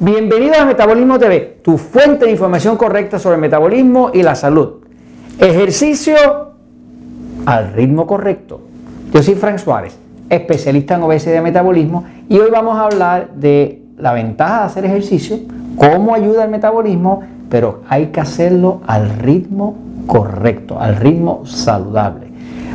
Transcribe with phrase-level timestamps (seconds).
[0.00, 4.74] Bienvenido a Metabolismo TV, tu fuente de información correcta sobre el metabolismo y la salud.
[5.40, 6.14] Ejercicio
[7.44, 8.60] al ritmo correcto.
[9.12, 9.98] Yo soy Frank Suárez,
[10.30, 14.84] especialista en obesidad y metabolismo, y hoy vamos a hablar de la ventaja de hacer
[14.84, 15.40] ejercicio,
[15.74, 22.28] cómo ayuda al metabolismo, pero hay que hacerlo al ritmo correcto, al ritmo saludable.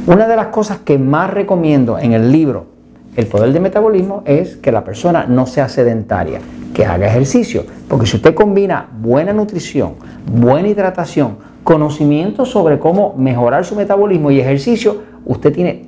[0.07, 2.72] Una de las cosas que más recomiendo en el libro
[3.15, 6.39] El poder del metabolismo es que la persona no sea sedentaria,
[6.73, 9.93] que haga ejercicio, porque si usted combina buena nutrición,
[10.25, 15.85] buena hidratación, conocimiento sobre cómo mejorar su metabolismo y ejercicio, usted tiene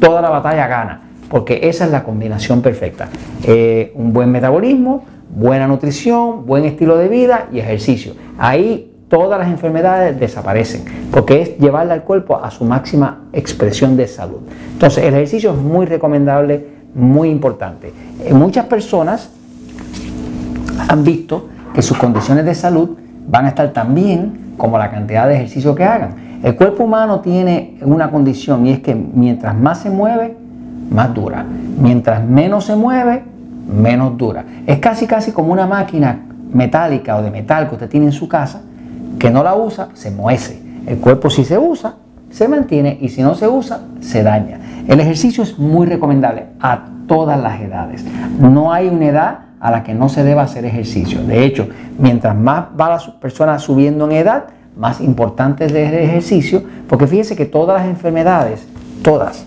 [0.00, 3.08] toda la batalla gana, porque esa es la combinación perfecta.
[3.44, 8.14] Eh, un buen metabolismo, buena nutrición, buen estilo de vida y ejercicio.
[8.38, 14.06] Ahí todas las enfermedades desaparecen, porque es llevarle al cuerpo a su máxima expresión de
[14.06, 14.38] salud.
[14.72, 17.92] Entonces, el ejercicio es muy recomendable, muy importante.
[18.24, 19.28] Eh, muchas personas
[20.88, 22.90] han visto que sus condiciones de salud
[23.26, 26.40] van a estar tan bien como la cantidad de ejercicio que hagan.
[26.44, 30.36] El cuerpo humano tiene una condición y es que mientras más se mueve,
[30.88, 31.44] más dura.
[31.80, 33.24] Mientras menos se mueve,
[33.68, 34.44] menos dura.
[34.66, 36.20] Es casi casi como una máquina
[36.52, 38.62] metálica o de metal que usted tiene en su casa
[39.20, 40.60] que no la usa, se muece.
[40.86, 41.96] El cuerpo si se usa,
[42.30, 44.58] se mantiene y si no se usa, se daña.
[44.88, 48.04] El ejercicio es muy recomendable a todas las edades.
[48.40, 51.22] No hay una edad a la que no se deba hacer ejercicio.
[51.22, 56.62] De hecho, mientras más va la persona subiendo en edad, más importante es el ejercicio,
[56.88, 58.66] porque fíjese que todas las enfermedades,
[59.02, 59.44] todas,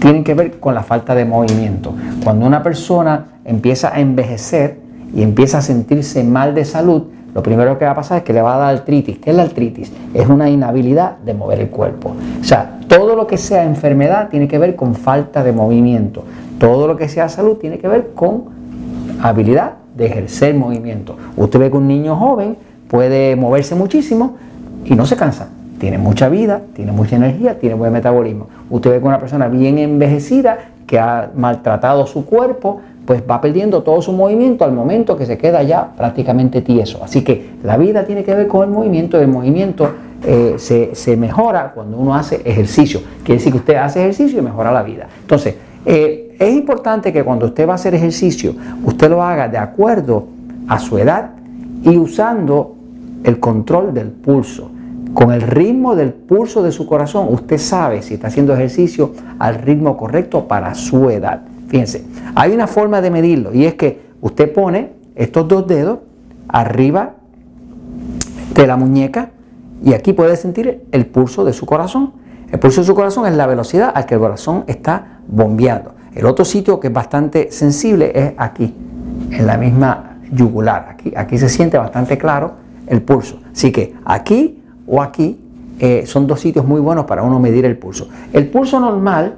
[0.00, 1.94] tienen que ver con la falta de movimiento.
[2.22, 4.80] Cuando una persona empieza a envejecer
[5.14, 7.04] y empieza a sentirse mal de salud,
[7.36, 9.18] lo primero que va a pasar es que le va a dar artritis.
[9.18, 9.92] ¿Qué es la artritis?
[10.14, 12.16] Es una inhabilidad de mover el cuerpo.
[12.40, 16.24] O sea, todo lo que sea enfermedad tiene que ver con falta de movimiento.
[16.58, 18.44] Todo lo que sea salud tiene que ver con
[19.20, 21.18] habilidad de ejercer movimiento.
[21.36, 22.56] Usted ve que un niño joven
[22.88, 24.36] puede moverse muchísimo
[24.86, 25.48] y no se cansa.
[25.78, 28.46] Tiene mucha vida, tiene mucha energía, tiene buen metabolismo.
[28.70, 33.82] Usted ve que una persona bien envejecida que ha maltratado su cuerpo, pues va perdiendo
[33.82, 37.02] todo su movimiento al momento que se queda ya prácticamente tieso.
[37.02, 39.88] Así que la vida tiene que ver con el movimiento, el movimiento
[40.24, 43.00] eh, se, mejora cuando uno hace ejercicio.
[43.24, 45.06] Quiere decir que usted hace ejercicio y mejora la vida.
[45.20, 49.58] Entonces, eh, es importante que cuando usted va a hacer ejercicio, usted lo haga de
[49.58, 50.26] acuerdo
[50.66, 51.30] a su edad
[51.84, 52.74] y usando
[53.22, 54.70] el control del pulso.
[55.14, 59.54] Con el ritmo del pulso de su corazón, usted sabe si está haciendo ejercicio al
[59.54, 61.42] ritmo correcto para su edad.
[61.68, 62.04] Fíjense,
[62.34, 65.98] hay una forma de medirlo y es que usted pone estos dos dedos
[66.48, 67.14] arriba
[68.54, 69.30] de la muñeca
[69.84, 72.12] y aquí puede sentir el pulso de su corazón.
[72.50, 75.94] El pulso de su corazón es la velocidad a que el corazón está bombeando.
[76.14, 78.72] El otro sitio que es bastante sensible es aquí,
[79.30, 80.88] en la misma yugular.
[80.90, 82.52] Aquí, aquí se siente bastante claro
[82.86, 83.40] el pulso.
[83.52, 85.38] Así que aquí o aquí
[85.78, 88.08] eh, son dos sitios muy buenos para uno medir el pulso.
[88.32, 89.36] El pulso normal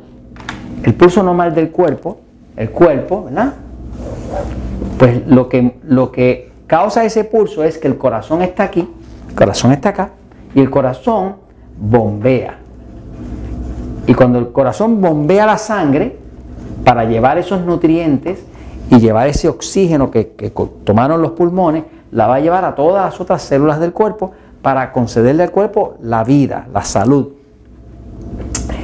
[0.83, 2.19] el pulso normal del cuerpo,
[2.56, 3.55] el cuerpo, ¿verdad?
[4.99, 8.89] Pues lo que, lo que causa ese pulso es que el corazón está aquí,
[9.28, 10.11] el corazón está acá,
[10.55, 11.37] y el corazón
[11.78, 12.59] bombea.
[14.06, 16.16] Y cuando el corazón bombea la sangre
[16.84, 18.43] para llevar esos nutrientes
[18.91, 20.50] y llevar ese oxígeno que, que
[20.84, 24.93] tomaron los pulmones, la va a llevar a todas las otras células del cuerpo para
[24.93, 27.28] concederle al cuerpo la vida, la salud.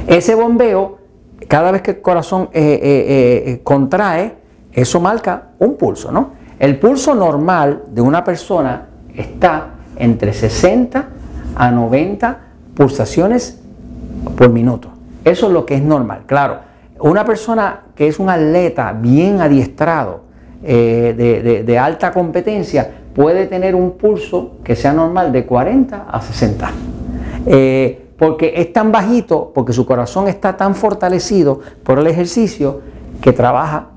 [0.07, 0.99] Ese bombeo
[1.47, 4.35] cada vez que el corazón eh, eh, eh, contrae,
[4.71, 6.31] eso marca un pulso, ¿no?
[6.59, 9.67] El pulso normal de una persona está
[9.97, 11.07] entre 60
[11.55, 12.39] a 90
[12.73, 13.59] pulsaciones
[14.37, 14.89] por minuto.
[15.23, 16.23] Eso es lo que es normal.
[16.25, 16.59] Claro,
[16.99, 20.23] una persona que es un atleta bien adiestrado,
[20.61, 26.71] de, alta competencia, puede tener un pulso que sea normal de 40 a 60
[28.17, 32.81] porque es tan bajito, porque su corazón está tan fortalecido por el ejercicio
[33.21, 33.87] que trabaja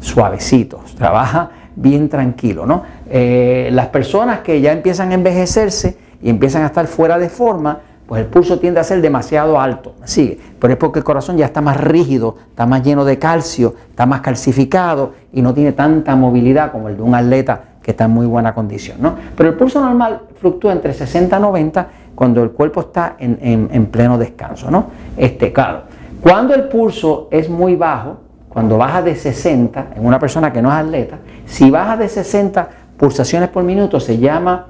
[0.00, 2.66] suavecito, trabaja bien tranquilo.
[2.66, 2.82] ¿no?
[3.08, 7.80] Eh, las personas que ya empiezan a envejecerse y empiezan a estar fuera de forma,
[8.06, 9.94] pues el pulso tiende a ser demasiado alto.
[10.04, 13.74] Sí, pero es porque el corazón ya está más rígido, está más lleno de calcio,
[13.88, 18.04] está más calcificado y no tiene tanta movilidad como el de un atleta que está
[18.04, 18.98] en muy buena condición.
[19.00, 19.16] ¿no?
[19.36, 24.18] Pero el pulso normal fluctúa entre 60 y 90 cuando el cuerpo está en, pleno
[24.18, 24.86] descanso, ¿no?
[25.16, 25.82] Este, claro,
[26.20, 28.18] cuando el pulso es muy bajo,
[28.48, 32.68] cuando baja de 60, en una persona que no es atleta, si baja de 60
[32.96, 34.66] pulsaciones por minuto se llama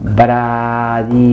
[0.00, 1.24] bradicardia.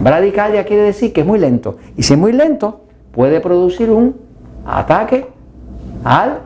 [0.00, 1.76] Bradicardia quiere decir que es muy lento.
[1.96, 2.82] Y si es muy lento,
[3.12, 4.16] puede producir un
[4.66, 5.28] ataque
[6.04, 6.40] al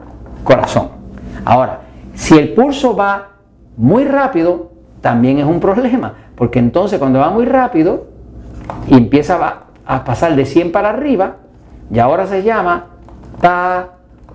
[0.45, 0.91] corazón.
[1.45, 1.81] Ahora,
[2.17, 3.29] Si el pulso va
[3.77, 8.09] muy rápido, también es un problema, porque entonces cuando va muy rápido
[8.89, 11.37] y empieza a pasar de 100 para arriba,
[11.91, 12.87] y ahora se llama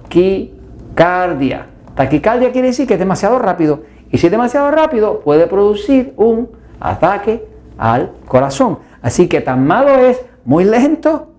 [0.08, 1.68] taquicardia.
[1.96, 3.82] Taquicardia quiere decir que es demasiado rápido.
[4.10, 6.50] Y si es demasiado rápido, puede producir un
[6.80, 7.46] ataque
[7.78, 8.80] al corazón.
[9.02, 11.34] Así que tan malo es muy lento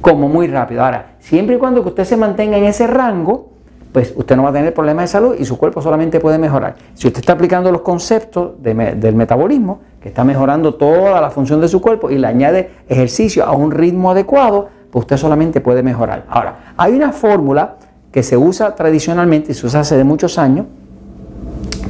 [0.00, 0.84] como muy rápido.
[0.84, 3.47] Ahora, siempre y cuando que usted se mantenga en ese rango,
[3.92, 6.76] pues usted no va a tener problemas de salud y su cuerpo solamente puede mejorar.
[6.94, 11.68] Si usted está aplicando los conceptos del metabolismo, que está mejorando toda la función de
[11.68, 16.24] su cuerpo y le añade ejercicio a un ritmo adecuado, pues usted solamente puede mejorar.
[16.28, 17.76] Ahora, hay una fórmula
[18.12, 20.66] que se usa tradicionalmente y se usa hace muchos años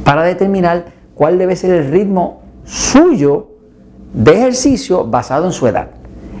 [0.03, 0.85] para determinar
[1.15, 3.47] cuál debe ser el ritmo suyo
[4.13, 5.89] de ejercicio basado en su edad.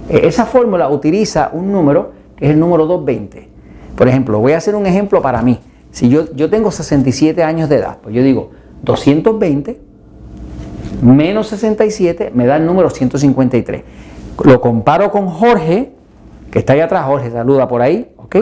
[0.09, 3.49] E, esa fórmula utiliza un número que es el número 220.
[3.95, 5.59] Por ejemplo, voy a hacer un ejemplo para mí.
[5.91, 8.51] Si yo, yo tengo 67 años de edad, pues yo digo
[8.83, 9.89] 220
[11.01, 13.83] menos 67 me da el número 153.
[14.43, 15.93] Lo comparo con Jorge,
[16.51, 18.37] que está ahí atrás, Jorge saluda por ahí, ¿ok?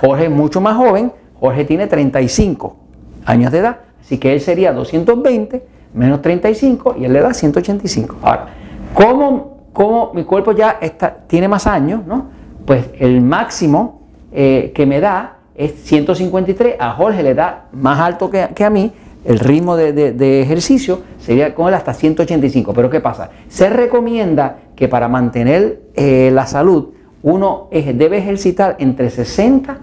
[0.00, 2.76] Jorge es mucho más joven, Jorge tiene 35
[3.24, 8.16] años de edad, así que él sería 220 menos 35 y él le da 185.
[8.22, 8.46] Ahora,
[8.94, 12.26] ¿cómo, mi cuerpo ya está, tiene más años, ¿no?
[12.64, 14.05] Pues el máximo
[14.38, 18.92] eh, que me da es 153, a Jorge le da más alto que, a mí,
[19.24, 22.74] el ritmo de, ejercicio sería con él hasta 185.
[22.74, 23.30] Pero ¿qué pasa?
[23.48, 26.90] Se recomienda que para mantener eh, la salud
[27.22, 29.78] uno debe ejercitar entre 60,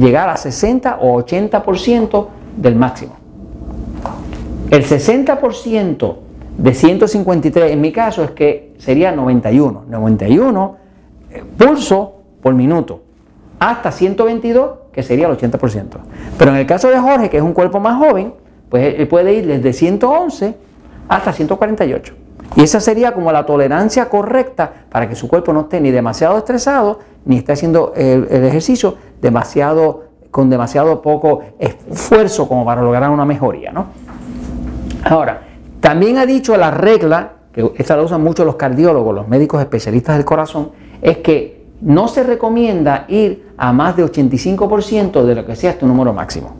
[0.00, 3.12] llegar a 60 o 80% del máximo.
[4.70, 6.14] El 60%
[6.56, 9.84] de 153 en mi caso es que sería 91.
[9.86, 10.76] 91
[11.30, 13.11] eh, pulso por minuto.
[13.62, 15.86] Hasta 122 que sería el 80%.
[16.36, 18.34] Pero en el caso de Jorge, que es un cuerpo más joven,
[18.68, 20.56] pues él puede ir desde 111
[21.08, 22.12] hasta 148.
[22.56, 26.38] Y esa sería como la tolerancia correcta para que su cuerpo no esté ni demasiado
[26.38, 33.24] estresado, ni esté haciendo el, ejercicio demasiado, con demasiado poco esfuerzo como para lograr una
[33.24, 33.70] mejoría.
[33.70, 33.86] ¿no?
[35.04, 35.42] Ahora,
[35.78, 40.16] también ha dicho la regla, que esta la usan mucho los cardiólogos, los médicos especialistas
[40.16, 45.56] del corazón, es que no se recomienda ir a más de 85% de lo que
[45.56, 46.54] sea tu número máximo.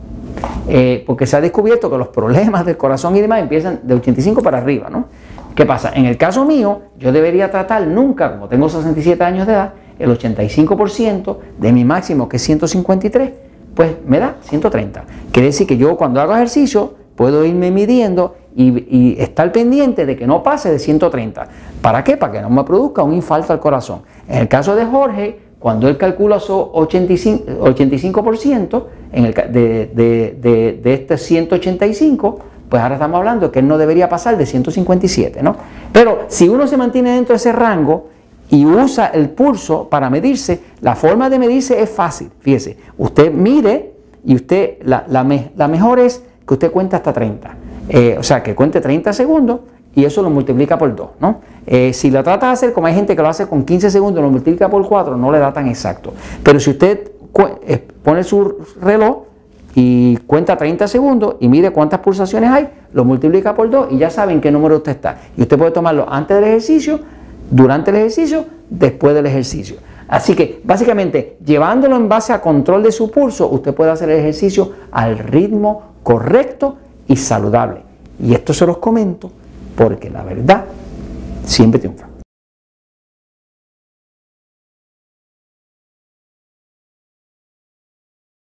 [0.68, 4.42] Eh, porque se ha descubierto que los problemas del corazón y demás empiezan de 85
[4.42, 5.06] para arriba, ¿no?
[5.54, 5.92] ¿Qué pasa?
[5.94, 10.10] En el caso mío, yo debería tratar nunca, como tengo 67 años de edad, el
[10.18, 13.32] 85% de mi máximo, que es 153,
[13.74, 15.04] pues me da 130.
[15.30, 20.26] Quiere decir que yo cuando hago ejercicio puedo irme midiendo y, estar pendiente de que
[20.26, 21.46] no pase de 130.
[21.80, 22.16] ¿Para qué?
[22.16, 24.02] Para que no me produzca un infarto al corazón.
[24.28, 30.94] En el caso de Jorge, cuando él calcula su 85%, 85% en el, de, de,
[30.94, 32.38] este 185,
[32.68, 35.56] pues ahora estamos hablando que él no debería pasar de 157, ¿no?
[35.92, 38.08] Pero si uno se mantiene dentro de ese rango
[38.48, 42.30] y usa el pulso para medirse, la forma de medirse es fácil.
[42.40, 43.92] Fíjese, usted mire
[44.24, 45.24] y usted, la,
[45.68, 47.56] mejor es que usted cuente hasta 30.
[47.94, 49.60] Eh, o sea, que cuente 30 segundos
[49.94, 51.40] y eso lo multiplica por 2, ¿no?
[51.66, 54.24] Eh, si lo trata de hacer como hay gente que lo hace con 15 segundos,
[54.24, 56.14] lo multiplica por 4, no le da tan exacto.
[56.42, 57.10] Pero si usted
[57.66, 59.24] eh, pone su reloj
[59.74, 64.08] y cuenta 30 segundos y mire cuántas pulsaciones hay, lo multiplica por 2 y ya
[64.08, 65.18] saben qué número usted está.
[65.36, 66.98] Y usted puede tomarlo antes del ejercicio,
[67.50, 69.76] durante el ejercicio, después del ejercicio.
[70.08, 74.20] Así que básicamente llevándolo en base a control de su pulso, usted puede hacer el
[74.20, 77.82] ejercicio al ritmo correcto y saludable.
[78.22, 79.30] Y esto se los comento
[79.76, 80.64] porque la verdad
[81.44, 82.11] siempre triunfa.